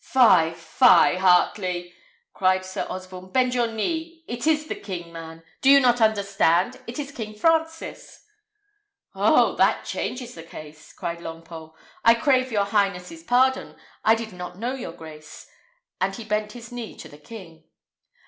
"Fie, 0.03 0.55
fie! 0.55 1.17
Heartley!" 1.17 1.93
cried 2.33 2.65
Sir 2.65 2.87
Osborne; 2.89 3.29
"bend 3.31 3.53
your 3.53 3.67
knee. 3.67 4.23
It 4.27 4.47
is 4.47 4.65
the 4.65 4.73
king, 4.73 5.13
man! 5.13 5.43
Do 5.61 5.69
you 5.69 5.79
not 5.79 6.01
understand? 6.01 6.81
It 6.87 6.97
is 6.97 7.11
King 7.11 7.35
Francis!" 7.35 8.25
"Oh! 9.13 9.53
that 9.57 9.85
changes 9.85 10.33
the 10.33 10.41
case," 10.41 10.91
cried 10.91 11.19
Longpole; 11.19 11.75
"I 12.03 12.15
crave 12.15 12.51
your 12.51 12.65
highness's 12.65 13.21
pardon. 13.21 13.75
I 14.03 14.15
did 14.15 14.33
not 14.33 14.57
know 14.57 14.73
your 14.73 14.93
grace;" 14.93 15.45
and 15.99 16.15
he 16.15 16.23
bent 16.23 16.53
his 16.53 16.71
knee 16.71 16.95
to 16.95 17.07
the 17.07 17.19
king. 17.19 17.65